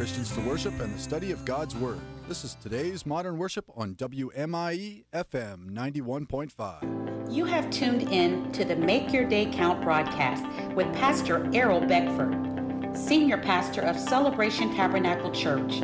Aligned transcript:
Christians 0.00 0.32
to 0.32 0.40
worship 0.40 0.80
and 0.80 0.94
the 0.94 0.98
study 0.98 1.30
of 1.30 1.44
God's 1.44 1.76
Word. 1.76 2.00
This 2.26 2.42
is 2.42 2.54
today's 2.62 3.04
Modern 3.04 3.36
Worship 3.36 3.66
on 3.76 3.94
WMIE 3.96 5.04
FM 5.12 5.72
91.5. 5.72 7.30
You 7.30 7.44
have 7.44 7.68
tuned 7.68 8.04
in 8.04 8.50
to 8.52 8.64
the 8.64 8.76
Make 8.76 9.12
Your 9.12 9.28
Day 9.28 9.44
Count 9.52 9.82
broadcast 9.82 10.42
with 10.74 10.86
Pastor 10.94 11.50
Errol 11.52 11.82
Beckford, 11.82 12.96
Senior 12.96 13.36
Pastor 13.36 13.82
of 13.82 13.98
Celebration 13.98 14.74
Tabernacle 14.74 15.32
Church, 15.32 15.80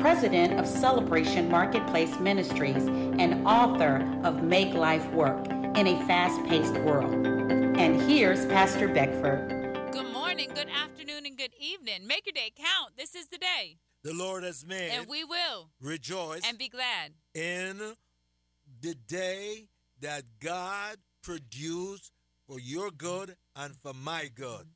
President 0.00 0.58
of 0.58 0.66
Celebration 0.66 1.50
Marketplace 1.50 2.18
Ministries, 2.20 2.86
and 2.86 3.46
author 3.46 3.96
of 4.24 4.42
Make 4.42 4.72
Life 4.72 5.06
Work 5.12 5.46
in 5.76 5.86
a 5.88 6.06
Fast 6.06 6.42
Paced 6.46 6.78
World. 6.84 7.12
And 7.12 8.00
here's 8.00 8.46
Pastor 8.46 8.88
Beckford 8.88 9.56
Good 9.92 10.10
morning, 10.10 10.50
good 10.54 10.68
afternoon, 10.70 11.16
and 11.17 11.17
good 11.38 11.54
evening. 11.60 12.04
Make 12.04 12.26
your 12.26 12.32
day 12.32 12.50
count. 12.56 12.96
This 12.96 13.14
is 13.14 13.28
the 13.28 13.38
day. 13.38 13.76
The 14.02 14.12
Lord 14.12 14.42
has 14.42 14.66
made. 14.66 14.90
And 14.90 15.06
we 15.06 15.22
will 15.22 15.70
rejoice 15.80 16.42
and 16.44 16.58
be 16.58 16.68
glad 16.68 17.12
in 17.32 17.80
the 18.80 18.94
day 19.06 19.68
that 20.00 20.24
God 20.40 20.96
produced 21.22 22.10
for 22.48 22.58
your 22.58 22.90
good 22.90 23.36
and 23.54 23.76
for 23.76 23.94
my 23.94 24.28
good. 24.34 24.66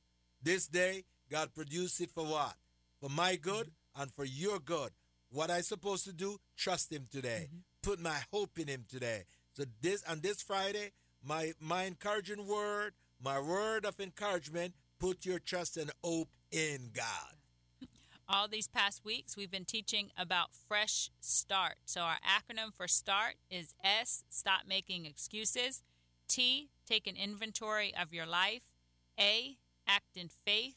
This 0.41 0.69
day, 0.69 1.02
God 1.29 1.52
produced 1.52 2.01
it 2.01 2.11
for 2.15 2.25
what? 2.25 2.55
For 3.01 3.09
my 3.09 3.35
good 3.35 3.73
and 3.97 4.13
for 4.13 4.24
your 4.24 4.60
good. 4.60 4.91
What 5.33 5.51
I 5.51 5.63
supposed 5.63 6.05
to 6.05 6.13
do? 6.13 6.38
Trust 6.57 6.93
Him 6.93 7.09
today. 7.10 7.49
Mm-hmm. 7.49 7.91
Put 7.91 7.99
my 7.99 8.19
hope 8.33 8.57
in 8.60 8.69
Him 8.69 8.85
today. 8.88 9.24
So 9.52 9.65
this 9.80 10.05
on 10.09 10.21
this 10.21 10.41
Friday, 10.41 10.93
my 11.24 11.55
my 11.59 11.85
encouraging 11.85 12.47
word, 12.47 12.93
my 13.21 13.41
word 13.41 13.85
of 13.85 13.99
encouragement 13.99 14.74
Put 15.02 15.27
your 15.27 15.41
trust 15.41 15.77
and 15.79 15.91
hope 16.05 16.29
in 16.52 16.91
God. 16.95 17.88
All 18.29 18.48
these 18.48 18.69
past 18.69 19.05
weeks, 19.05 19.37
we've 19.37 19.51
been 19.51 19.65
teaching 19.65 20.10
about 20.16 20.55
fresh 20.69 21.10
start. 21.20 21.74
So, 21.84 22.02
our 22.02 22.19
acronym 22.24 22.73
for 22.73 22.88
START 22.88 23.35
is 23.51 23.74
S, 23.82 24.24
stop 24.30 24.62
making 24.66 25.04
excuses. 25.04 25.82
T, 26.29 26.68
take 26.87 27.07
an 27.07 27.16
inventory 27.16 27.93
of 28.01 28.15
your 28.15 28.24
life. 28.24 28.71
A, 29.21 29.59
act 29.87 30.16
in 30.16 30.29
faith. 30.29 30.77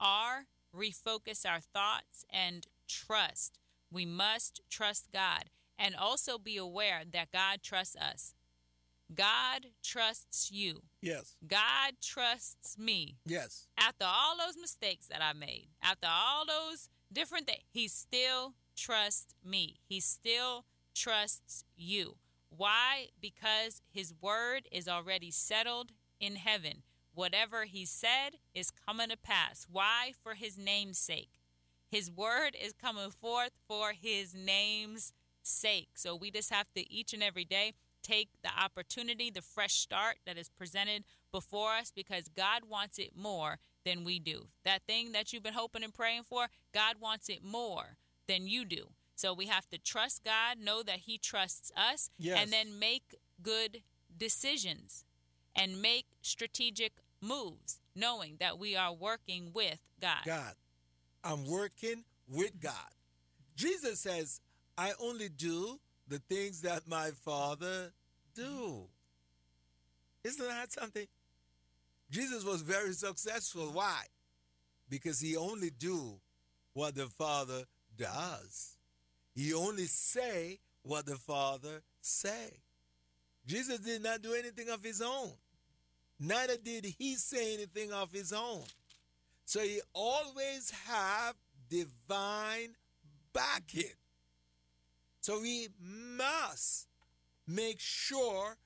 R, 0.00 0.46
refocus 0.74 1.44
our 1.44 1.60
thoughts. 1.60 2.24
And 2.30 2.66
trust. 2.88 3.58
We 3.90 4.06
must 4.06 4.62
trust 4.70 5.08
God 5.12 5.44
and 5.78 5.94
also 5.94 6.38
be 6.38 6.56
aware 6.56 7.02
that 7.12 7.32
God 7.32 7.62
trusts 7.62 7.96
us. 7.96 8.34
God 9.14 9.66
trusts 9.82 10.50
you. 10.50 10.82
Yes. 11.00 11.36
God 11.46 11.94
trusts 12.02 12.76
me. 12.78 13.16
Yes. 13.24 13.68
After 13.78 14.04
all 14.04 14.36
those 14.36 14.56
mistakes 14.60 15.06
that 15.06 15.22
I 15.22 15.32
made, 15.32 15.68
after 15.82 16.08
all 16.10 16.44
those 16.46 16.88
different 17.12 17.46
things, 17.46 17.62
He 17.72 17.88
still 17.88 18.54
trusts 18.76 19.34
me. 19.44 19.76
He 19.88 20.00
still 20.00 20.64
trusts 20.94 21.64
you. 21.76 22.16
Why? 22.48 23.08
Because 23.20 23.80
His 23.90 24.12
word 24.20 24.68
is 24.72 24.88
already 24.88 25.30
settled 25.30 25.92
in 26.18 26.36
heaven. 26.36 26.82
Whatever 27.14 27.64
He 27.64 27.84
said 27.84 28.38
is 28.54 28.70
coming 28.70 29.10
to 29.10 29.16
pass. 29.16 29.66
Why? 29.70 30.12
For 30.22 30.34
His 30.34 30.58
name's 30.58 30.98
sake. 30.98 31.30
His 31.90 32.10
word 32.10 32.56
is 32.60 32.72
coming 32.72 33.10
forth 33.10 33.52
for 33.68 33.92
His 33.92 34.34
name's 34.34 35.12
sake. 35.42 35.90
So 35.94 36.16
we 36.16 36.30
just 36.30 36.52
have 36.52 36.66
to 36.74 36.92
each 36.92 37.12
and 37.12 37.22
every 37.22 37.44
day 37.44 37.74
take 38.06 38.28
the 38.42 38.50
opportunity, 38.62 39.30
the 39.30 39.42
fresh 39.42 39.74
start 39.74 40.16
that 40.26 40.38
is 40.38 40.48
presented 40.48 41.04
before 41.32 41.72
us 41.72 41.92
because 41.94 42.28
God 42.28 42.62
wants 42.68 42.98
it 42.98 43.16
more 43.16 43.58
than 43.84 44.04
we 44.04 44.18
do. 44.18 44.46
That 44.64 44.82
thing 44.86 45.12
that 45.12 45.32
you've 45.32 45.42
been 45.42 45.54
hoping 45.54 45.82
and 45.82 45.92
praying 45.92 46.22
for, 46.22 46.46
God 46.72 46.96
wants 47.00 47.28
it 47.28 47.42
more 47.42 47.96
than 48.28 48.46
you 48.46 48.64
do. 48.64 48.88
So 49.14 49.32
we 49.32 49.46
have 49.46 49.68
to 49.70 49.78
trust 49.78 50.24
God, 50.24 50.58
know 50.58 50.82
that 50.82 51.00
He 51.00 51.18
trusts 51.18 51.72
us, 51.76 52.10
yes. 52.18 52.38
and 52.40 52.52
then 52.52 52.78
make 52.78 53.16
good 53.42 53.82
decisions 54.16 55.04
and 55.54 55.80
make 55.80 56.06
strategic 56.20 56.92
moves, 57.20 57.80
knowing 57.94 58.36
that 58.40 58.58
we 58.58 58.76
are 58.76 58.92
working 58.92 59.50
with 59.54 59.80
God. 60.00 60.24
God. 60.24 60.54
I'm 61.24 61.44
working 61.44 62.04
with 62.28 62.60
God. 62.60 62.72
Jesus 63.56 64.00
says, 64.00 64.40
I 64.76 64.92
only 65.00 65.28
do 65.28 65.80
the 66.08 66.18
things 66.18 66.62
that 66.62 66.86
my 66.88 67.10
father 67.24 67.92
do. 68.34 68.86
Isn't 70.24 70.48
that 70.48 70.72
something? 70.72 71.06
Jesus 72.10 72.44
was 72.44 72.62
very 72.62 72.92
successful. 72.92 73.70
Why? 73.72 74.02
Because 74.88 75.20
he 75.20 75.36
only 75.36 75.70
do 75.70 76.14
what 76.72 76.94
the 76.94 77.06
Father 77.06 77.62
does. 77.96 78.76
He 79.34 79.52
only 79.54 79.86
say 79.86 80.58
what 80.82 81.06
the 81.06 81.16
Father 81.16 81.82
say. 82.00 82.60
Jesus 83.46 83.78
did 83.78 84.02
not 84.02 84.22
do 84.22 84.34
anything 84.34 84.68
of 84.68 84.82
his 84.82 85.00
own. 85.00 85.32
Neither 86.18 86.56
did 86.56 86.86
he 86.98 87.14
say 87.14 87.54
anything 87.54 87.92
of 87.92 88.12
his 88.12 88.32
own. 88.32 88.64
So 89.44 89.60
he 89.60 89.80
always 89.92 90.72
have 90.86 91.34
divine 91.68 92.74
backing. 93.32 93.94
So 95.26 95.40
we 95.40 95.66
must 95.80 96.86
make 97.48 97.80
sure 97.80 98.56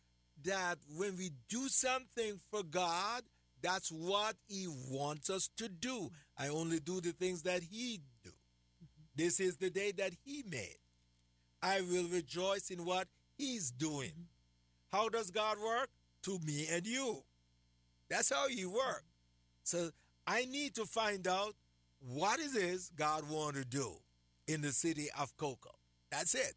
that 0.45 0.77
when 0.95 1.17
we 1.17 1.31
do 1.49 1.69
something 1.69 2.39
for 2.51 2.63
God, 2.63 3.23
that's 3.63 3.91
what 3.91 4.37
He 4.47 4.67
wants 4.69 5.31
us 5.31 5.49
to 5.57 5.71
do. 5.71 6.11
I 6.37 6.49
only 6.49 6.79
do 6.79 7.01
the 7.01 7.13
things 7.13 7.45
that 7.45 7.63
He 7.63 8.03
do. 8.23 8.29
Mm-hmm. 8.29 9.05
This 9.17 9.41
is 9.41 9.57
the 9.57 9.71
day 9.71 9.93
that 9.93 10.13
He 10.23 10.45
made. 10.51 10.77
I 11.63 11.81
will 11.81 12.09
rejoice 12.09 12.69
in 12.69 12.85
what 12.85 13.09
He's 13.39 13.71
doing. 13.71 14.11
Mm-hmm. 14.11 14.99
How 14.99 15.09
does 15.09 15.31
God 15.31 15.57
work? 15.65 15.89
To 16.25 16.39
me 16.45 16.67
and 16.71 16.87
you. 16.87 17.23
That's 18.11 18.29
how 18.29 18.49
He 18.49 18.67
works. 18.67 19.09
So 19.63 19.93
I 20.27 20.45
need 20.45 20.75
to 20.75 20.85
find 20.85 21.27
out 21.27 21.55
what 22.01 22.39
it 22.39 22.55
is 22.55 22.91
God 22.95 23.31
want 23.31 23.57
to 23.57 23.65
do 23.65 23.93
in 24.47 24.61
the 24.61 24.73
city 24.73 25.09
of 25.19 25.35
Cocoa. 25.39 25.80
That's 26.11 26.35
it. 26.35 26.55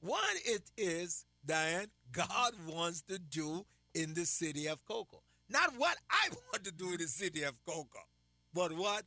What 0.00 0.24
it 0.44 0.62
is, 0.76 1.26
Diane, 1.44 1.88
God 2.12 2.52
wants 2.66 3.02
to 3.02 3.18
do 3.18 3.66
in 3.94 4.14
the 4.14 4.24
city 4.24 4.66
of 4.66 4.84
Cocoa. 4.86 5.22
Not 5.48 5.72
what 5.76 5.96
I 6.10 6.28
want 6.52 6.64
to 6.64 6.72
do 6.72 6.92
in 6.92 6.98
the 6.98 7.08
city 7.08 7.42
of 7.42 7.54
Cocoa, 7.66 8.06
but 8.54 8.72
what 8.72 9.02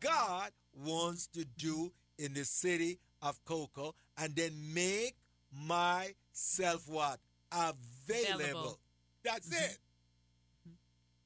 God 0.00 0.50
wants 0.74 1.26
to 1.28 1.44
do 1.56 1.92
in 2.18 2.34
the 2.34 2.44
city 2.44 2.98
of 3.22 3.42
Cocoa 3.44 3.94
and 4.18 4.34
then 4.36 4.52
make 4.72 5.16
myself 5.52 6.88
what? 6.88 7.18
Available. 7.52 8.34
Available. 8.34 8.78
That's 9.24 9.48
mm-hmm. 9.48 9.64
it. 9.64 9.78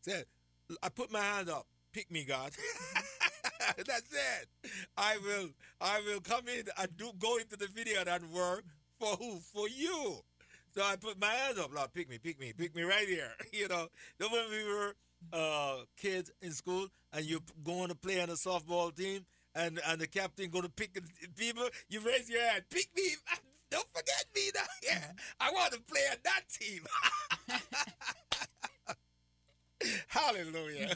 Said, 0.02 0.24
I 0.82 0.88
put 0.88 1.12
my 1.12 1.20
hand 1.20 1.50
up. 1.50 1.66
Pick 1.92 2.10
me, 2.10 2.24
God. 2.24 2.52
That's 3.76 4.12
it. 4.12 4.72
I 4.96 5.18
will 5.18 5.50
I 5.80 6.00
will 6.06 6.20
come 6.20 6.46
in 6.48 6.64
and 6.78 6.96
do 6.96 7.10
go 7.18 7.38
into 7.38 7.56
the 7.56 7.66
video 7.66 8.02
and 8.06 8.30
work 8.30 8.64
for 8.98 9.16
who? 9.16 9.38
For 9.38 9.68
you. 9.68 10.22
So 10.74 10.82
I 10.82 10.96
put 10.96 11.20
my 11.20 11.28
hands 11.28 11.58
up, 11.58 11.74
Lord, 11.74 11.92
pick 11.92 12.08
me, 12.08 12.18
pick 12.18 12.38
me, 12.38 12.52
pick 12.56 12.74
me 12.76 12.82
right 12.82 13.08
here. 13.08 13.32
You 13.52 13.68
know, 13.68 13.88
then 14.18 14.30
when 14.30 14.50
we 14.50 14.64
were 14.64 14.94
uh, 15.32 15.76
kids 15.96 16.30
in 16.40 16.52
school 16.52 16.86
and 17.12 17.24
you're 17.24 17.40
going 17.64 17.88
to 17.88 17.94
play 17.94 18.20
on 18.20 18.30
a 18.30 18.34
softball 18.34 18.94
team 18.94 19.24
and, 19.54 19.80
and 19.88 20.00
the 20.00 20.06
captain 20.06 20.50
going 20.50 20.64
to 20.64 20.70
pick 20.70 20.96
people, 21.36 21.64
you 21.88 22.00
raise 22.00 22.30
your 22.30 22.42
hand, 22.42 22.64
pick 22.70 22.88
me. 22.96 23.02
Don't 23.70 23.86
forget 23.92 24.24
me 24.34 24.50
now. 24.54 24.60
Yeah, 24.82 25.04
I 25.40 25.50
want 25.52 25.72
to 25.72 25.80
play 25.80 26.00
on 26.10 26.16
that 26.24 26.42
team. 26.50 26.82
Hallelujah. 30.08 30.94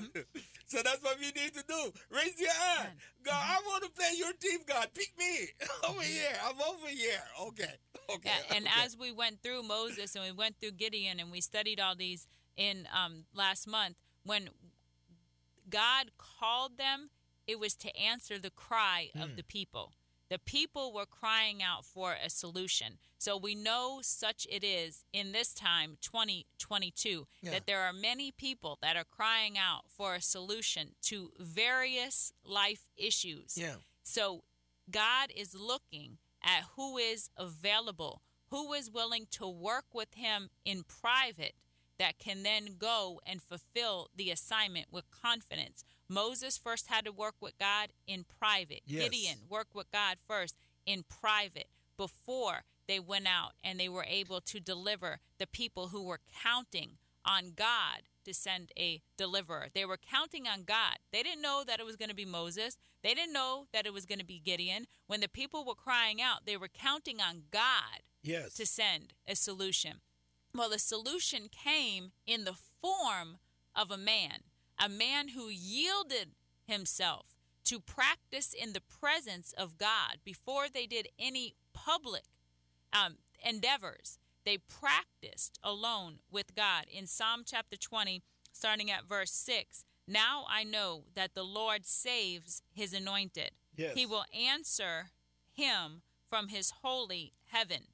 Mm-hmm. 0.75 0.87
So 0.87 0.91
that's 0.91 1.03
what 1.03 1.19
we 1.19 1.27
need 1.27 1.55
to 1.55 1.65
do. 1.67 1.93
Raise 2.11 2.39
your 2.41 2.53
hand. 2.53 2.91
God, 3.25 3.35
I 3.35 3.61
want 3.67 3.85
to 3.85 3.91
play 3.91 4.11
your 4.17 4.33
team, 4.33 4.61
God. 4.67 4.89
Pick 4.95 5.13
me. 5.19 5.49
Over 5.89 6.03
here. 6.03 6.33
I'm 6.47 6.61
over 6.61 6.89
here. 6.89 7.23
Okay. 7.49 7.75
Okay. 8.15 8.31
Yeah, 8.49 8.57
and 8.57 8.67
okay. 8.67 8.85
as 8.85 8.97
we 8.99 9.13
went 9.13 9.43
through 9.43 9.63
Moses 9.63 10.15
and 10.15 10.25
we 10.25 10.33
went 10.33 10.57
through 10.61 10.73
Gideon 10.73 11.21
and 11.21 11.31
we 11.31 11.41
studied 11.41 11.81
all 11.81 11.95
these 11.95 12.27
in 12.57 12.87
um, 12.95 13.25
last 13.35 13.67
month, 13.67 13.97
when 14.25 14.49
God 15.69 16.11
called 16.19 16.79
them, 16.79 17.11
it 17.47 17.59
was 17.59 17.75
to 17.77 17.97
answer 17.97 18.39
the 18.39 18.51
cry 18.51 19.11
of 19.15 19.31
mm. 19.31 19.37
the 19.37 19.43
people. 19.43 19.93
The 20.31 20.39
people 20.39 20.93
were 20.93 21.07
crying 21.07 21.63
out 21.63 21.85
for 21.85 22.15
a 22.15 22.31
solution. 22.31 22.99
So 23.19 23.37
we 23.37 23.55
know 23.55 24.01
such 24.03 24.47
it 24.51 24.65
is 24.65 25.05
in 25.13 25.33
this 25.33 25.55
time, 25.55 25.97
2022, 26.01 27.27
yeah. 27.43 27.51
that 27.51 27.67
there 27.67 27.83
are 27.83 27.93
many 27.93 28.33
people 28.33 28.79
that 28.83 28.97
are 28.97 29.05
crying 29.05 29.57
out 29.59 29.85
for 29.89 30.15
a 30.15 30.21
solution 30.21 30.91
to 31.03 31.31
various 31.39 32.33
life 32.45 32.87
issues. 32.97 33.57
Yeah. 33.57 33.77
So 34.03 34.45
God 34.91 35.31
is 35.35 35.55
looking 35.55 36.19
at 36.43 36.65
who 36.77 36.99
is 36.99 37.31
available, 37.37 38.23
who 38.51 38.73
is 38.73 38.91
willing 38.91 39.27
to 39.33 39.49
work 39.49 39.87
with 39.93 40.15
Him 40.15 40.51
in 40.65 40.85
private 40.85 41.55
that 41.99 42.19
can 42.19 42.43
then 42.43 42.77
go 42.79 43.21
and 43.27 43.41
fulfill 43.41 44.11
the 44.15 44.31
assignment 44.31 44.87
with 44.91 45.05
confidence 45.11 45.85
Moses 46.09 46.57
first 46.59 46.89
had 46.89 47.05
to 47.05 47.13
work 47.13 47.35
with 47.41 47.59
God 47.59 47.89
in 48.07 48.25
private. 48.39 48.83
Yes. 48.87 49.05
Gideon 49.05 49.39
worked 49.49 49.75
with 49.75 49.91
God 49.91 50.17
first 50.27 50.57
in 50.87 51.05
private 51.05 51.69
before 51.97 52.65
they 52.87 53.01
went 53.01 53.27
out 53.27 53.53
and 53.63 53.79
they 53.81 53.89
were 53.89 54.05
able 54.09 54.41
to 54.43 54.61
deliver 54.61 55.19
the 55.39 55.47
people 55.47 55.89
who 55.89 56.03
were 56.05 56.21
counting 56.43 56.99
on 57.25 57.53
God 57.57 58.03
to 58.25 58.35
send 58.35 58.71
a 58.79 59.01
deliverer. 59.17 59.69
They 59.75 59.85
were 59.85 59.97
counting 59.99 60.47
on 60.47 60.65
God. 60.65 60.99
They 61.13 61.23
didn't 61.23 61.43
know 61.43 61.63
that 61.67 61.81
it 61.81 61.87
was 61.87 61.97
going 61.97 62.09
to 62.11 62.15
be 62.15 62.25
Moses. 62.27 62.77
They 63.03 63.15
didn't 63.15 63.33
know 63.33 63.67
that 63.73 63.87
it 63.87 63.93
was 63.93 64.05
going 64.07 64.19
to 64.19 64.25
be 64.25 64.39
Gideon. 64.39 64.87
When 65.07 65.21
the 65.21 65.29
people 65.29 65.65
were 65.65 65.75
crying 65.75 66.21
out, 66.21 66.45
they 66.47 66.57
were 66.57 66.69
counting 66.69 67.21
on 67.21 67.45
God 67.51 68.03
Yes. 68.23 68.55
to 68.55 68.67
send 68.67 69.13
a 69.27 69.37
solution. 69.37 70.01
Well, 70.55 70.71
the 70.71 70.79
solution 70.79 71.49
came 71.51 72.13
in 72.27 72.45
the 72.45 72.55
form 72.81 73.39
of 73.75 73.91
a 73.91 73.99
man, 73.99 74.41
a 74.79 74.89
man 74.89 75.29
who 75.29 75.49
yielded 75.49 76.31
himself 76.67 77.37
to 77.65 77.81
practice 77.81 78.53
in 78.53 78.73
the 78.73 78.81
presence 78.81 79.53
of 79.57 79.79
God 79.79 80.19
before 80.25 80.67
they 80.73 80.87
did 80.87 81.09
any 81.19 81.55
public 81.73 82.25
um, 82.93 83.17
endeavors. 83.45 84.19
They 84.45 84.59
practiced 84.59 85.59
alone 85.63 86.19
with 86.31 86.55
God. 86.55 86.85
In 86.93 87.07
Psalm 87.07 87.43
chapter 87.47 87.77
20, 87.77 88.23
starting 88.53 88.91
at 88.91 89.09
verse 89.09 89.33
6, 89.33 89.85
now 90.07 90.45
I 90.49 90.65
know 90.65 91.05
that 91.15 91.35
the 91.35 91.45
Lord 91.45 91.87
saves 91.87 92.63
his 92.75 92.93
anointed. 92.93 93.53
Yes. 93.75 93.95
He 93.95 94.05
will 94.05 94.25
answer 94.39 95.11
him 95.53 96.03
from 96.29 96.49
his 96.49 96.73
holy 96.83 97.33
heaven 97.47 97.89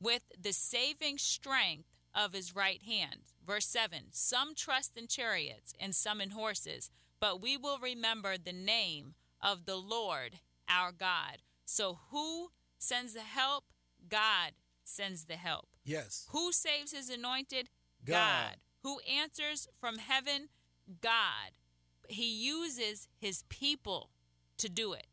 with 0.00 0.22
the 0.40 0.52
saving 0.52 1.18
strength 1.18 1.88
of 2.14 2.32
his 2.32 2.54
right 2.54 2.82
hand. 2.82 3.31
Verse 3.46 3.66
7 3.66 4.04
Some 4.10 4.54
trust 4.54 4.96
in 4.96 5.06
chariots 5.06 5.74
and 5.80 5.94
some 5.94 6.20
in 6.20 6.30
horses, 6.30 6.90
but 7.20 7.40
we 7.40 7.56
will 7.56 7.78
remember 7.78 8.36
the 8.38 8.52
name 8.52 9.14
of 9.40 9.64
the 9.64 9.76
Lord 9.76 10.40
our 10.68 10.92
God. 10.92 11.38
So, 11.64 11.98
who 12.10 12.50
sends 12.78 13.14
the 13.14 13.20
help? 13.20 13.64
God 14.08 14.52
sends 14.84 15.24
the 15.24 15.36
help. 15.36 15.68
Yes. 15.84 16.26
Who 16.30 16.52
saves 16.52 16.92
his 16.92 17.08
anointed? 17.10 17.68
God. 18.04 18.56
Who 18.82 18.98
answers 19.00 19.68
from 19.80 19.98
heaven? 19.98 20.48
God. 21.00 21.52
He 22.08 22.26
uses 22.26 23.08
his 23.18 23.44
people 23.48 24.10
to 24.58 24.68
do 24.68 24.92
it. 24.92 25.06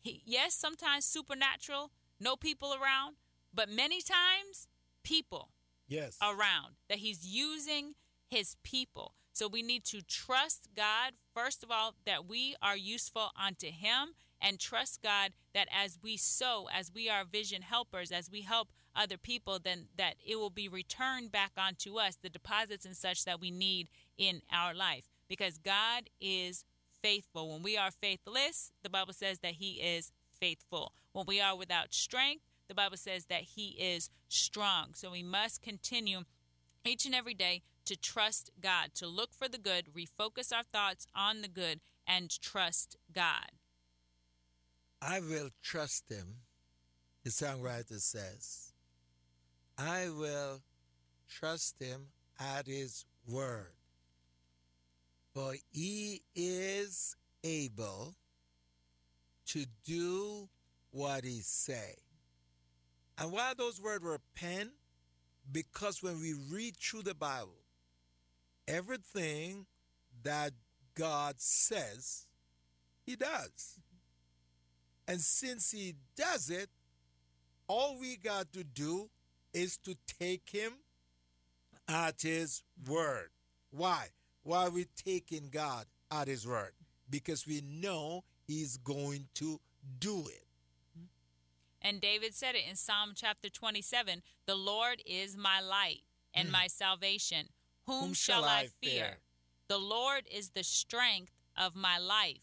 He, 0.00 0.22
yes, 0.24 0.54
sometimes 0.54 1.04
supernatural, 1.04 1.90
no 2.18 2.36
people 2.36 2.72
around, 2.72 3.16
but 3.52 3.68
many 3.68 4.00
times 4.00 4.68
people 5.02 5.50
Yes. 5.90 6.16
around 6.22 6.76
that 6.88 6.98
he's 6.98 7.26
using 7.26 7.94
his 8.28 8.56
people. 8.62 9.14
So 9.32 9.48
we 9.48 9.62
need 9.62 9.84
to 9.86 10.02
trust 10.02 10.68
God, 10.76 11.12
first 11.34 11.62
of 11.62 11.70
all, 11.70 11.94
that 12.06 12.26
we 12.26 12.54
are 12.62 12.76
useful 12.76 13.30
unto 13.36 13.68
him, 13.68 14.14
and 14.40 14.58
trust 14.58 15.02
God 15.02 15.32
that 15.54 15.68
as 15.74 15.98
we 16.02 16.16
sow, 16.16 16.68
as 16.72 16.90
we 16.94 17.08
are 17.10 17.24
vision 17.24 17.62
helpers, 17.62 18.10
as 18.10 18.30
we 18.30 18.42
help 18.42 18.68
other 18.94 19.18
people, 19.18 19.58
then 19.62 19.86
that 19.96 20.14
it 20.24 20.36
will 20.36 20.50
be 20.50 20.68
returned 20.68 21.30
back 21.30 21.52
onto 21.56 21.98
us, 21.98 22.16
the 22.16 22.30
deposits 22.30 22.84
and 22.84 22.96
such 22.96 23.24
that 23.24 23.40
we 23.40 23.50
need 23.50 23.88
in 24.16 24.42
our 24.52 24.74
life. 24.74 25.08
Because 25.28 25.58
God 25.58 26.10
is 26.20 26.64
faithful. 27.02 27.52
When 27.52 27.62
we 27.62 27.76
are 27.76 27.90
faithless, 27.90 28.72
the 28.82 28.90
Bible 28.90 29.12
says 29.12 29.40
that 29.40 29.54
he 29.54 29.72
is 29.74 30.12
faithful. 30.38 30.92
When 31.12 31.26
we 31.26 31.40
are 31.40 31.56
without 31.56 31.94
strength, 31.94 32.44
the 32.68 32.74
Bible 32.74 32.96
says 32.96 33.26
that 33.26 33.42
he 33.42 33.76
is 33.78 34.10
strong. 34.32 34.94
So 34.94 35.10
we 35.10 35.22
must 35.22 35.62
continue 35.62 36.24
each 36.84 37.04
and 37.06 37.14
every 37.14 37.34
day 37.34 37.62
to 37.84 37.96
trust 37.96 38.50
God, 38.60 38.90
to 38.94 39.06
look 39.06 39.34
for 39.34 39.48
the 39.48 39.58
good, 39.58 39.88
refocus 39.94 40.52
our 40.54 40.62
thoughts 40.62 41.06
on 41.14 41.42
the 41.42 41.48
good, 41.48 41.80
and 42.06 42.30
trust 42.40 42.96
God. 43.12 43.50
I 45.02 45.20
will 45.20 45.50
trust 45.62 46.10
him, 46.10 46.36
the 47.24 47.30
songwriter 47.30 48.00
says. 48.00 48.72
I 49.78 50.08
will 50.10 50.60
trust 51.28 51.80
him 51.80 52.08
at 52.38 52.66
his 52.66 53.06
word. 53.26 53.72
For 55.34 55.54
he 55.72 56.22
is 56.34 57.16
able 57.44 58.14
to 59.46 59.64
do 59.84 60.48
what 60.90 61.24
he 61.24 61.40
say. 61.40 61.94
And 63.20 63.30
why 63.32 63.52
those 63.56 63.80
words 63.80 64.02
were 64.02 64.18
penned? 64.34 64.70
Because 65.52 66.02
when 66.02 66.20
we 66.20 66.32
read 66.50 66.76
through 66.76 67.02
the 67.02 67.14
Bible, 67.14 67.64
everything 68.66 69.66
that 70.22 70.52
God 70.94 71.34
says, 71.38 72.26
he 73.04 73.16
does. 73.16 73.78
And 75.06 75.20
since 75.20 75.70
he 75.70 75.96
does 76.16 76.48
it, 76.48 76.70
all 77.68 77.98
we 78.00 78.16
got 78.16 78.52
to 78.54 78.64
do 78.64 79.10
is 79.52 79.76
to 79.78 79.96
take 80.18 80.48
him 80.48 80.72
at 81.88 82.22
his 82.22 82.62
word. 82.88 83.30
Why? 83.70 84.06
Why 84.44 84.66
are 84.66 84.70
we 84.70 84.86
taking 85.04 85.50
God 85.50 85.84
at 86.10 86.28
his 86.28 86.46
word? 86.46 86.72
Because 87.10 87.46
we 87.46 87.60
know 87.60 88.24
he's 88.46 88.76
going 88.78 89.26
to 89.34 89.60
do 89.98 90.24
it. 90.28 90.49
And 91.82 92.00
David 92.00 92.34
said 92.34 92.54
it 92.54 92.64
in 92.68 92.76
Psalm 92.76 93.12
chapter 93.14 93.48
27 93.48 94.22
The 94.46 94.54
Lord 94.54 95.02
is 95.06 95.36
my 95.36 95.60
light 95.60 96.02
and 96.34 96.48
mm. 96.48 96.52
my 96.52 96.66
salvation. 96.66 97.48
Whom, 97.86 98.00
Whom 98.00 98.14
shall 98.14 98.42
shall 98.42 98.48
I 98.48 98.58
I 98.60 98.66
fear? 98.66 98.70
fear? 98.82 99.16
The 99.68 99.78
Lord 99.78 100.24
is 100.30 100.50
the 100.50 100.64
strength 100.64 101.32
of 101.56 101.74
my 101.74 101.98
life. 101.98 102.42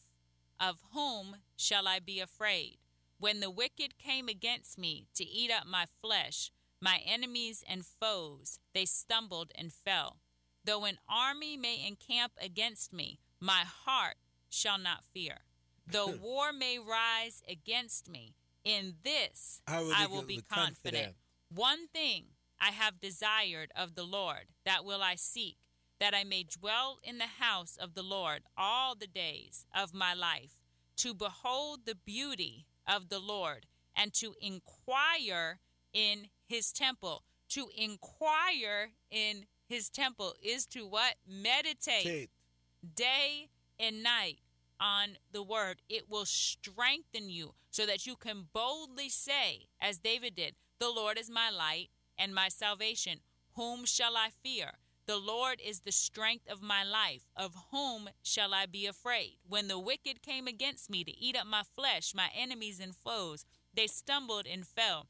Of 0.59 0.77
whom 0.93 1.37
shall 1.55 1.87
I 1.87 1.99
be 1.99 2.19
afraid? 2.19 2.77
When 3.19 3.39
the 3.39 3.51
wicked 3.51 3.97
came 3.97 4.27
against 4.27 4.77
me 4.77 5.07
to 5.15 5.23
eat 5.23 5.51
up 5.51 5.65
my 5.67 5.85
flesh, 6.01 6.51
my 6.81 6.99
enemies 7.05 7.63
and 7.67 7.85
foes, 7.85 8.59
they 8.73 8.85
stumbled 8.85 9.51
and 9.55 9.73
fell. 9.73 10.17
Though 10.63 10.85
an 10.85 10.97
army 11.09 11.57
may 11.57 11.85
encamp 11.85 12.33
against 12.41 12.93
me, 12.93 13.19
my 13.39 13.63
heart 13.65 14.17
shall 14.49 14.77
not 14.77 15.03
fear. 15.03 15.39
Though 15.85 16.07
war 16.21 16.51
may 16.51 16.77
rise 16.77 17.41
against 17.49 18.09
me, 18.09 18.35
in 18.67 18.95
this 19.03 19.61
I 19.67 19.81
will 19.81 19.93
I 19.93 20.05
be 20.05 20.11
will 20.11 20.21
be 20.23 20.41
confident. 20.41 20.75
confident. 20.75 21.15
One 21.49 21.87
thing 21.87 22.25
I 22.59 22.71
have 22.71 22.99
desired 22.99 23.71
of 23.75 23.95
the 23.95 24.03
Lord, 24.03 24.47
that 24.65 24.83
will 24.83 25.01
I 25.01 25.15
seek, 25.15 25.57
that 25.99 26.13
I 26.13 26.23
may 26.23 26.43
dwell 26.43 26.99
in 27.03 27.17
the 27.17 27.25
house 27.39 27.77
of 27.79 27.93
the 27.93 28.03
Lord 28.03 28.41
all 28.57 28.95
the 28.95 29.07
days 29.07 29.65
of 29.73 29.93
my 29.93 30.13
life, 30.13 30.57
to 30.97 31.13
behold 31.13 31.81
the 31.85 31.95
beauty 31.95 32.65
of 32.87 33.09
the 33.09 33.19
Lord, 33.19 33.65
and 33.95 34.13
to 34.15 34.33
inquire 34.41 35.59
in 35.93 36.27
his 36.45 36.71
temple. 36.71 37.23
To 37.49 37.69
inquire 37.77 38.91
in 39.09 39.45
his 39.69 39.89
temple 39.89 40.33
is 40.43 40.65
to 40.67 40.85
what? 40.85 41.15
Meditate 41.25 42.03
Tate. 42.03 42.29
day 42.95 43.49
and 43.79 44.03
night 44.03 44.39
on 44.79 45.17
the 45.31 45.43
word. 45.43 45.81
It 45.89 46.09
will 46.09 46.25
strengthen 46.25 47.29
you 47.29 47.53
so 47.69 47.85
that 47.85 48.05
you 48.05 48.15
can 48.15 48.47
boldly 48.53 49.09
say, 49.09 49.67
as 49.79 49.99
David 49.99 50.35
did, 50.35 50.55
The 50.79 50.89
Lord 50.89 51.17
is 51.17 51.29
my 51.29 51.49
light 51.49 51.89
and 52.17 52.33
my 52.33 52.49
salvation. 52.49 53.19
Whom 53.55 53.85
shall 53.85 54.15
I 54.15 54.29
fear? 54.43 54.73
The 55.07 55.17
Lord 55.17 55.61
is 55.65 55.79
the 55.79 55.91
strength 55.91 56.49
of 56.49 56.61
my 56.61 56.83
life. 56.83 57.23
Of 57.35 57.55
whom 57.71 58.09
shall 58.21 58.53
I 58.53 58.65
be 58.65 58.85
afraid? 58.85 59.37
When 59.47 59.69
the 59.69 59.79
wicked 59.79 60.21
came 60.21 60.47
against 60.47 60.89
me 60.89 61.03
to 61.05 61.17
eat 61.17 61.37
up 61.37 61.47
my 61.47 61.63
flesh, 61.63 62.13
my 62.13 62.29
enemies 62.37 62.79
and 62.79 62.93
foes, 62.93 63.45
they 63.73 63.87
stumbled 63.87 64.45
and 64.45 64.67
fell. 64.67 65.07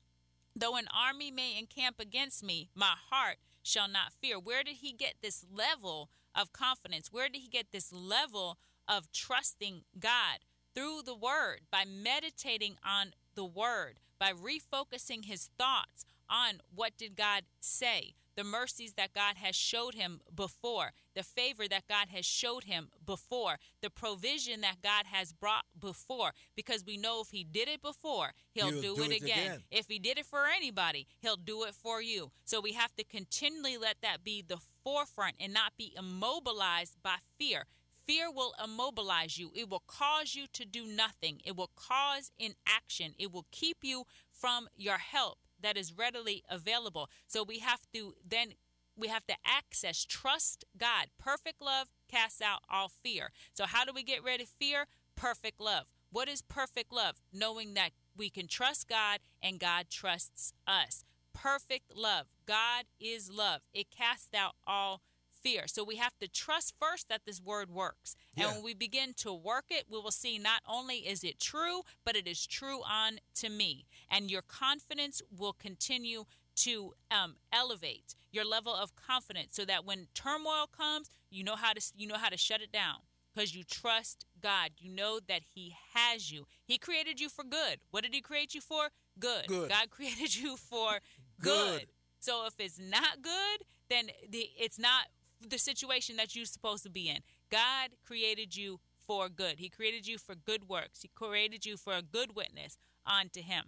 Though 0.55 0.75
an 0.75 0.87
army 0.95 1.31
may 1.31 1.57
encamp 1.57 1.99
against 1.99 2.43
me, 2.43 2.69
my 2.75 2.93
heart 3.09 3.37
shall 3.63 3.87
not 3.87 4.13
fear. 4.13 4.39
Where 4.39 4.63
did 4.63 4.77
he 4.77 4.93
get 4.93 5.15
this 5.21 5.45
level 5.51 6.09
of 6.35 6.53
confidence? 6.53 7.11
Where 7.11 7.27
did 7.27 7.39
he 7.39 7.47
get 7.47 7.71
this 7.71 7.91
level 7.91 8.57
of 8.87 9.11
trusting 9.11 9.83
God? 9.99 10.39
Through 10.75 11.01
the 11.05 11.15
word, 11.15 11.61
by 11.71 11.85
meditating 11.85 12.75
on 12.85 13.13
the 13.35 13.45
word, 13.45 13.99
by 14.19 14.31
refocusing 14.31 15.25
his 15.25 15.49
thoughts 15.57 16.05
on 16.29 16.61
what 16.73 16.97
did 16.97 17.15
God 17.15 17.43
say, 17.59 18.13
the 18.35 18.43
mercies 18.43 18.93
that 18.93 19.13
God 19.13 19.37
has 19.37 19.55
showed 19.55 19.95
him 19.95 20.21
before, 20.35 20.91
the 21.15 21.23
favor 21.23 21.67
that 21.67 21.87
God 21.87 22.09
has 22.09 22.25
showed 22.25 22.65
him 22.65 22.89
before, 23.03 23.57
the 23.81 23.89
provision 23.89 24.61
that 24.61 24.83
God 24.83 25.05
has 25.07 25.33
brought 25.33 25.65
before, 25.79 26.33
because 26.55 26.85
we 26.85 26.97
know 26.97 27.21
if 27.21 27.31
he 27.31 27.43
did 27.43 27.67
it 27.67 27.81
before, 27.81 28.33
he'll 28.51 28.69
He'll 28.69 28.81
do, 28.81 28.95
do 28.97 29.03
it, 29.03 29.11
it 29.13 29.23
again. 29.23 29.39
again. 29.39 29.63
If 29.71 29.87
he 29.87 29.97
did 29.97 30.19
it 30.19 30.27
for 30.27 30.45
anybody, 30.45 31.07
he'll 31.19 31.37
do 31.37 31.63
it 31.63 31.73
for 31.73 31.99
you. 32.03 32.31
So 32.45 32.61
we 32.61 32.73
have 32.73 32.95
to 32.97 33.03
continually 33.03 33.77
let 33.77 34.01
that 34.03 34.23
be 34.23 34.43
the 34.47 34.59
forefront 34.83 35.37
and 35.39 35.51
not 35.51 35.73
be 35.75 35.95
immobilized 35.97 36.97
by 37.01 37.15
fear. 37.39 37.65
Fear 38.07 38.31
will 38.31 38.53
immobilize 38.63 39.37
you. 39.37 39.51
It 39.53 39.69
will 39.69 39.83
cause 39.85 40.33
you 40.33 40.45
to 40.53 40.65
do 40.65 40.85
nothing. 40.87 41.41
It 41.45 41.57
will 41.57 41.71
cause 41.75 42.31
inaction. 42.39 43.13
It 43.19 43.33
will 43.33 43.45
keep 43.51 43.77
you 43.81 44.05
from 44.31 44.69
your 44.75 44.97
help 44.97 45.39
that 45.61 45.77
is 45.77 45.97
readily 45.97 46.43
available. 46.49 47.09
So 47.27 47.43
we 47.43 47.59
have 47.59 47.81
to 47.93 48.15
then 48.25 48.53
we 48.97 49.09
have 49.09 49.27
to 49.27 49.35
access, 49.45 50.05
trust 50.05 50.65
God. 50.77 51.07
Perfect 51.19 51.61
love 51.61 51.89
casts 52.09 52.41
out 52.41 52.63
all 52.69 52.89
fear. 52.89 53.31
So, 53.53 53.65
how 53.65 53.85
do 53.85 53.91
we 53.93 54.03
get 54.03 54.23
rid 54.23 54.41
of 54.41 54.47
fear? 54.47 54.87
Perfect 55.15 55.61
love. 55.61 55.85
What 56.11 56.27
is 56.27 56.41
perfect 56.41 56.91
love? 56.91 57.21
Knowing 57.31 57.73
that 57.75 57.91
we 58.15 58.29
can 58.29 58.47
trust 58.47 58.87
God 58.87 59.19
and 59.41 59.59
God 59.59 59.87
trusts 59.89 60.53
us. 60.65 61.03
Perfect 61.33 61.95
love. 61.95 62.27
God 62.47 62.85
is 62.99 63.29
love. 63.29 63.61
It 63.73 63.91
casts 63.91 64.33
out 64.33 64.55
all 64.65 65.01
fear. 65.47 65.63
So 65.67 65.83
we 65.83 65.95
have 65.95 66.17
to 66.19 66.27
trust 66.27 66.73
first 66.79 67.07
that 67.09 67.21
this 67.25 67.41
word 67.41 67.69
works. 67.69 68.15
And 68.35 68.47
when 68.47 68.63
we 68.63 68.73
begin 68.73 69.13
to 69.17 69.33
work 69.33 69.65
it, 69.69 69.85
we 69.89 69.99
will 69.99 70.11
see 70.11 70.37
not 70.37 70.61
only 70.67 70.97
is 70.97 71.23
it 71.23 71.39
true, 71.39 71.81
but 72.03 72.15
it 72.15 72.27
is 72.27 72.45
true 72.45 72.81
on 72.89 73.19
to 73.35 73.49
me. 73.49 73.85
And 74.09 74.29
your 74.29 74.41
confidence 74.41 75.21
will 75.35 75.53
continue 75.53 76.25
to 76.57 76.93
um, 77.11 77.35
elevate 77.53 78.15
your 78.31 78.43
level 78.43 78.73
of 78.73 78.95
confidence 78.95 79.55
so 79.55 79.63
that 79.65 79.85
when 79.85 80.07
turmoil 80.13 80.67
comes, 80.75 81.09
you 81.29 81.43
know 81.43 81.55
how 81.55 81.73
to 81.73 81.81
you 81.95 82.07
know 82.07 82.17
how 82.17 82.29
to 82.29 82.37
shut 82.37 82.61
it 82.61 82.71
down 82.71 82.97
because 83.33 83.55
you 83.55 83.63
trust 83.63 84.25
God. 84.41 84.71
You 84.79 84.91
know 84.91 85.19
that 85.27 85.41
He 85.53 85.75
has 85.93 86.31
you. 86.31 86.47
He 86.65 86.77
created 86.77 87.21
you 87.21 87.29
for 87.29 87.43
good. 87.43 87.79
What 87.91 88.03
did 88.03 88.13
He 88.13 88.21
create 88.21 88.55
you 88.55 88.61
for? 88.61 88.89
Good. 89.19 89.47
Good. 89.47 89.69
God 89.69 89.89
created 89.91 90.35
you 90.35 90.57
for 90.57 90.99
good. 91.39 91.79
Good. 91.79 91.87
So 92.19 92.45
if 92.47 92.55
it's 92.59 92.79
not 92.79 93.21
good, 93.21 93.61
then 93.89 94.09
the, 94.29 94.49
it's 94.59 94.79
not 94.79 95.05
the 95.45 95.57
situation 95.57 96.15
that 96.17 96.35
you're 96.35 96.45
supposed 96.45 96.83
to 96.83 96.89
be 96.89 97.09
in. 97.09 97.19
God 97.51 97.89
created 98.05 98.55
you 98.55 98.79
for 99.05 99.29
good. 99.29 99.59
He 99.59 99.69
created 99.69 100.07
you 100.07 100.17
for 100.17 100.35
good 100.35 100.67
works. 100.67 101.01
He 101.01 101.09
created 101.13 101.65
you 101.65 101.77
for 101.77 101.93
a 101.93 102.01
good 102.01 102.35
witness 102.35 102.77
unto 103.05 103.41
Him. 103.41 103.65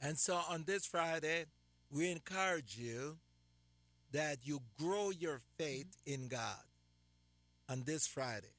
And 0.00 0.18
so 0.18 0.40
on 0.48 0.64
this 0.66 0.86
Friday, 0.86 1.44
we 1.90 2.10
encourage 2.10 2.76
you 2.76 3.18
that 4.12 4.38
you 4.42 4.60
grow 4.78 5.10
your 5.10 5.40
faith 5.58 5.96
mm-hmm. 6.06 6.22
in 6.22 6.28
God. 6.28 6.62
On 7.68 7.82
this 7.84 8.06
Friday, 8.06 8.54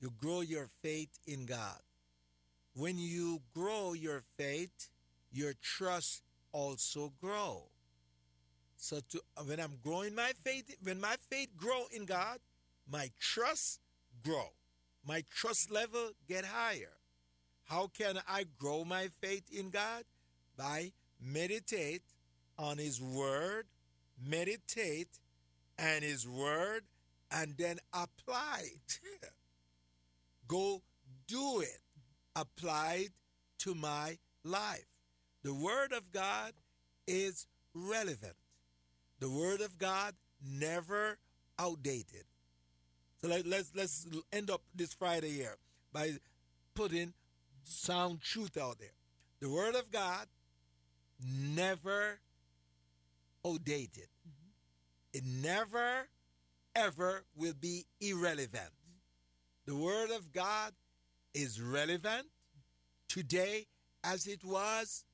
you 0.00 0.12
grow 0.18 0.42
your 0.42 0.68
faith 0.82 1.18
in 1.26 1.46
God. 1.46 1.80
When 2.74 2.98
you 2.98 3.40
grow 3.54 3.94
your 3.94 4.22
faith, 4.36 4.90
your 5.32 5.54
trust 5.60 6.22
also 6.52 7.12
grow. 7.20 7.69
So 8.80 9.00
to 9.10 9.20
when 9.44 9.60
I'm 9.60 9.78
growing 9.84 10.14
my 10.14 10.32
faith, 10.42 10.74
when 10.82 11.00
my 11.00 11.16
faith 11.28 11.50
grow 11.54 11.84
in 11.92 12.06
God, 12.06 12.38
my 12.90 13.10
trust 13.20 13.78
grow. 14.24 14.48
My 15.06 15.22
trust 15.30 15.70
level 15.70 16.12
get 16.26 16.46
higher. 16.46 16.96
How 17.64 17.88
can 17.88 18.18
I 18.26 18.46
grow 18.58 18.84
my 18.84 19.08
faith 19.20 19.44
in 19.52 19.68
God? 19.68 20.04
By 20.56 20.92
meditate 21.20 22.02
on 22.58 22.78
his 22.78 23.00
word, 23.02 23.66
meditate 24.18 25.18
and 25.78 26.02
his 26.02 26.26
word 26.26 26.84
and 27.30 27.54
then 27.58 27.78
apply 27.92 28.62
it. 28.62 29.00
Go 30.48 30.80
do 31.28 31.60
it. 31.60 31.80
Apply 32.34 33.02
it 33.04 33.12
to 33.58 33.74
my 33.74 34.16
life. 34.42 34.86
The 35.42 35.52
word 35.52 35.92
of 35.92 36.12
God 36.12 36.54
is 37.06 37.46
relevant. 37.74 38.39
The 39.20 39.30
word 39.30 39.60
of 39.60 39.78
God 39.78 40.14
never 40.42 41.18
outdated. 41.58 42.24
So 43.20 43.28
let, 43.28 43.46
let's 43.46 43.70
let's 43.74 44.06
end 44.32 44.50
up 44.50 44.62
this 44.74 44.94
Friday 44.94 45.30
here 45.30 45.56
by 45.92 46.12
putting 46.74 47.12
sound 47.62 48.22
truth 48.22 48.56
out 48.56 48.78
there. 48.78 48.94
The 49.40 49.50
word 49.50 49.74
of 49.74 49.90
God 49.90 50.26
never 51.54 52.18
outdated. 53.46 54.08
Mm-hmm. 54.26 55.18
It 55.18 55.24
never 55.42 56.08
ever 56.74 57.24
will 57.36 57.54
be 57.60 57.84
irrelevant. 58.00 58.70
The 59.66 59.76
word 59.76 60.10
of 60.10 60.32
God 60.32 60.72
is 61.34 61.60
relevant 61.60 62.26
today 63.08 63.66
as 64.02 64.26
it 64.26 64.42
was 64.44 65.04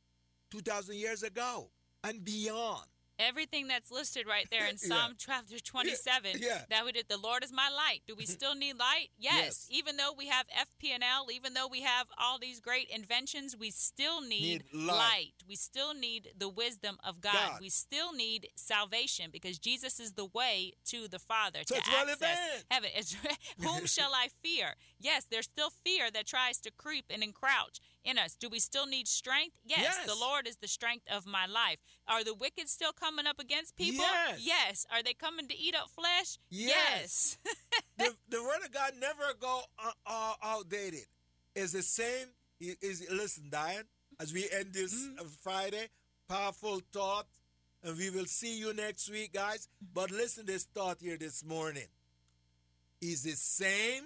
2000 0.51 0.95
years 0.95 1.23
ago 1.23 1.71
and 2.05 2.25
beyond. 2.25 2.87
Everything 3.19 3.67
that's 3.69 3.91
listed 3.91 4.27
right 4.27 4.47
there 4.51 4.67
in 4.67 4.77
Yeah. 4.83 4.89
Psalm 4.89 5.13
chapter 5.19 5.59
27, 5.59 6.33
Yeah. 6.39 6.63
that 6.71 6.85
we 6.85 6.93
did, 6.93 7.07
the 7.09 7.17
Lord 7.17 7.43
is 7.43 7.53
my 7.53 7.69
light. 7.71 8.01
Do 8.07 8.15
we 8.15 8.27
still 8.27 8.55
need 8.55 8.79
light? 8.79 9.09
Yes. 9.19 9.35
Yes. 9.37 9.69
Even 9.71 9.97
though 9.97 10.13
we 10.17 10.27
have 10.29 10.47
FP&L, 10.49 11.27
even 11.33 11.55
though 11.55 11.67
we 11.69 11.83
have 11.83 12.07
all 12.19 12.39
these 12.39 12.61
great 12.61 12.89
inventions, 12.91 13.57
we 13.59 13.71
still 13.71 14.21
need, 14.21 14.65
Need 14.73 14.87
light. 14.87 15.33
We 15.49 15.57
still 15.57 15.95
need 15.95 16.29
the 16.37 16.49
wisdom 16.49 16.99
of 17.05 17.21
God. 17.21 17.33
God. 17.33 17.61
We 17.61 17.71
still 17.71 18.13
need 18.13 18.49
salvation 18.57 19.31
because 19.33 19.59
Jesus 19.59 19.99
is 19.99 20.13
the 20.13 20.27
way 20.27 20.75
to 20.87 21.09
the 21.09 21.19
Father 21.19 21.61
So 21.67 21.77
to 21.77 21.81
access 21.81 21.95
relevant. 22.07 22.65
heaven. 22.71 22.91
It's, 22.95 23.17
whom 23.63 23.87
shall 23.87 24.13
I 24.15 24.29
fear? 24.43 24.75
Yes, 24.99 25.25
there's 25.31 25.45
still 25.45 25.71
fear 25.85 26.11
that 26.11 26.27
tries 26.27 26.59
to 26.61 26.71
creep 26.71 27.07
and 27.11 27.23
encroach 27.23 27.81
in 28.05 28.19
us. 28.19 28.35
Do 28.35 28.49
we 28.49 28.59
still 28.59 28.87
need 28.87 29.07
strength? 29.09 29.57
Yes, 29.65 29.81
Yes. 29.83 30.07
the 30.07 30.15
Lord 30.19 30.47
is 30.47 30.57
the 30.57 30.69
strength 30.69 31.05
of 31.11 31.27
my 31.27 31.47
life. 31.47 31.79
Are 32.09 32.25
the 32.25 32.35
wicked 32.35 32.69
still 32.69 32.93
coming 32.93 33.27
up 33.27 33.39
against 33.39 33.77
people? 33.77 34.05
Yes. 34.05 34.41
Yes. 34.43 34.87
Are 34.91 35.03
they 35.03 35.13
coming 35.15 35.49
to 35.49 35.57
eat 35.57 35.75
up 35.75 35.91
flesh? 35.91 36.39
Yes. 36.49 37.37
the, 37.99 38.15
the 38.29 38.43
word 38.43 38.65
of 38.65 38.73
God 38.73 38.93
never 38.99 39.25
go 39.41 39.63
uh, 39.79 39.91
uh, 40.07 40.35
outdated. 40.43 41.07
It's 41.55 41.73
the 41.73 41.83
same. 41.83 42.29
Is 42.59 43.07
listen, 43.13 43.49
Diane, 43.51 43.85
as 44.19 44.33
we 44.33 44.49
end 44.51 44.73
this 44.73 44.95
Mm-hmm. 44.95 45.21
uh, 45.21 45.25
Friday, 45.43 45.89
powerful 46.27 46.81
thought, 46.91 47.27
and 47.85 47.99
we 47.99 48.09
will 48.09 48.25
see 48.25 48.59
you 48.59 48.73
next 48.73 49.11
week, 49.11 49.35
guys. 49.35 49.69
But 49.93 50.11
listen, 50.11 50.47
to 50.47 50.53
this 50.53 50.65
thought 50.65 50.99
here 51.03 51.19
this 51.19 51.45
morning 51.45 51.87
is 53.03 53.23
the 53.25 53.33
same 53.33 54.05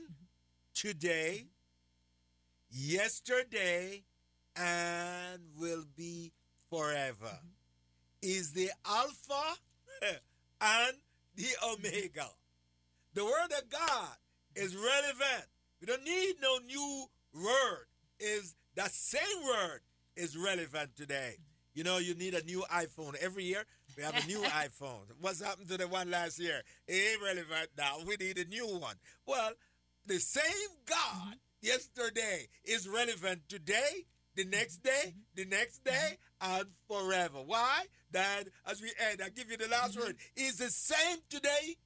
today, 0.75 1.47
yesterday, 2.71 4.03
and 4.57 5.41
will 5.59 5.85
be 5.97 6.33
forever. 6.69 7.39
Is 8.23 8.53
the 8.53 8.71
Alpha 8.87 9.57
and 10.61 10.97
the 11.37 11.47
Omega. 11.73 12.29
The 13.15 13.25
word 13.25 13.53
of 13.59 13.69
God 13.71 14.17
is 14.55 14.77
relevant. 14.77 15.47
We 15.81 15.87
don't 15.87 16.05
need 16.05 16.35
no 16.41 16.59
new 16.59 17.07
word. 17.35 17.87
Is 18.19 18.55
that 18.77 18.93
same 18.93 19.45
word 19.45 19.81
is 20.17 20.37
relevant 20.37 20.95
today. 20.97 21.37
You 21.75 21.85
know, 21.85 21.99
you 21.99 22.15
need 22.15 22.35
a 22.35 22.45
new 22.45 22.63
iPhone. 22.73 23.15
Every 23.21 23.45
year 23.45 23.65
we 23.97 24.03
have 24.03 24.23
a 24.23 24.27
new 24.27 24.41
iPhone. 24.43 25.07
What's 25.21 25.43
happened 25.43 25.69
to 25.69 25.79
the 25.79 25.89
one 25.89 26.11
last 26.11 26.39
year? 26.39 26.63
It 26.87 26.93
ain't 26.93 27.23
relevant 27.23 27.71
now. 27.79 27.99
We 28.07 28.17
need 28.17 28.39
a 28.39 28.45
new 28.45 28.67
one. 28.67 28.97
Well, 29.27 29.53
the 30.07 30.19
same 30.19 30.69
God 30.87 31.35
mm-hmm. 31.35 31.67
yesterday 31.67 32.49
is 32.65 32.89
relevant 32.89 33.43
today, 33.49 34.07
the 34.35 34.45
next 34.45 34.83
mm-hmm. 34.83 34.89
day, 34.89 35.09
mm-hmm. 35.09 35.21
the 35.37 35.45
next 35.47 35.85
day, 35.85 36.19
and 36.41 36.67
forever. 36.89 37.39
Why? 37.45 37.85
Then, 38.11 38.47
as 38.67 38.81
we 38.81 38.91
end, 39.11 39.21
I 39.25 39.29
give 39.29 39.51
you 39.51 39.57
the 39.57 39.69
last 39.69 39.99
word. 39.99 40.17
Is 40.37 40.57
the 40.57 40.71
same 40.71 41.19
today, 41.29 41.77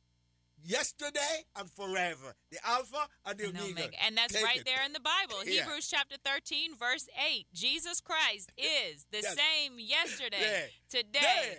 yesterday, 0.65 1.45
and 1.57 1.71
forever. 1.71 2.35
The 2.51 2.59
Alpha 2.67 3.09
and 3.27 3.39
the 3.39 3.45
And, 3.49 3.59
Omega. 3.59 3.73
Omega. 3.73 4.05
and 4.05 4.17
that's 4.17 4.33
Take 4.33 4.45
right 4.45 4.59
it. 4.59 4.65
there 4.65 4.85
in 4.87 4.93
the 4.93 5.01
Bible. 5.01 5.45
Yeah. 5.45 5.63
Hebrews 5.63 5.89
chapter 5.89 6.17
13, 6.25 6.77
verse 6.77 7.09
8. 7.31 7.47
Jesus 7.53 8.01
Christ 8.01 8.53
is 8.57 9.07
the 9.11 9.21
Yes. 9.23 9.37
same 9.37 9.79
yesterday, 9.79 10.71
today, 10.89 11.59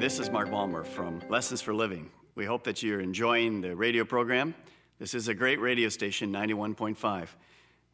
This 0.00 0.20
is 0.20 0.30
Mark 0.30 0.48
Balmer 0.48 0.84
from 0.84 1.20
Lessons 1.28 1.60
for 1.60 1.74
Living. 1.74 2.08
We 2.36 2.44
hope 2.44 2.62
that 2.64 2.84
you're 2.84 3.00
enjoying 3.00 3.60
the 3.60 3.74
radio 3.74 4.04
program. 4.04 4.54
This 5.00 5.12
is 5.12 5.26
a 5.26 5.34
great 5.34 5.60
radio 5.60 5.88
station, 5.88 6.32
91.5. 6.32 7.26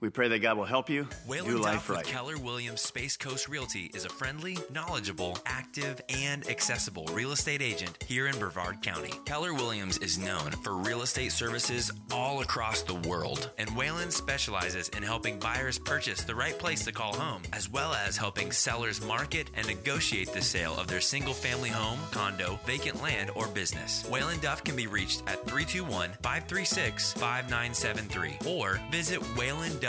We 0.04 0.10
pray 0.10 0.28
that 0.28 0.40
God 0.40 0.58
will 0.58 0.66
help 0.66 0.90
you 0.90 1.08
Whalen 1.26 1.48
do 1.52 1.56
life 1.56 1.76
Duff 1.76 1.88
right. 1.88 2.04
Keller 2.04 2.36
Williams 2.36 2.82
Space 2.82 3.16
Coast 3.16 3.48
Realty 3.48 3.90
is 3.94 4.04
a 4.04 4.10
friendly, 4.10 4.58
knowledgeable, 4.70 5.38
active, 5.46 5.98
and 6.10 6.46
accessible 6.46 7.06
real 7.14 7.32
estate 7.32 7.62
agent 7.62 7.96
here 8.06 8.26
in 8.26 8.38
Brevard 8.38 8.82
County. 8.82 9.12
Keller 9.24 9.54
Williams 9.54 9.96
is 9.96 10.18
known 10.18 10.50
for 10.62 10.74
real 10.74 11.00
estate 11.00 11.32
services 11.32 11.90
all 12.12 12.42
across 12.42 12.82
the 12.82 12.96
world, 13.08 13.48
and 13.56 13.74
Whalen 13.74 14.10
specializes 14.10 14.90
in 14.90 15.02
helping 15.02 15.38
buyers 15.38 15.78
purchase 15.78 16.22
the 16.22 16.34
right 16.34 16.58
place 16.58 16.84
to 16.84 16.92
call 16.92 17.14
home, 17.14 17.40
as 17.54 17.70
well 17.70 17.94
as 17.94 18.18
helping 18.18 18.52
sellers 18.52 19.02
market 19.06 19.48
and 19.54 19.66
negotiate 19.66 20.34
the 20.34 20.42
sale 20.42 20.76
of 20.76 20.86
their 20.86 21.00
single 21.00 21.32
family 21.32 21.70
home, 21.70 21.98
condo, 22.10 22.60
vacant 22.66 23.02
land, 23.02 23.30
or 23.34 23.46
business. 23.48 24.06
Whalen 24.10 24.38
Duff 24.40 24.62
can 24.64 24.76
be 24.76 24.86
reached 24.86 25.20
at 25.20 25.46
321 25.46 26.10
536 26.20 27.14
5973 27.14 28.52
or 28.52 28.78
visit 28.90 29.20
whalenduff.com 29.34 29.84